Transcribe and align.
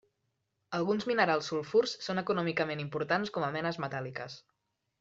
Alguns 0.77 1.05
minerals 1.11 1.49
sulfurs 1.51 1.93
són 2.07 2.21
econòmicament 2.23 2.81
importants 2.87 3.33
com 3.37 3.47
a 3.49 3.51
menes 3.59 3.81
metàl·liques. 3.87 4.41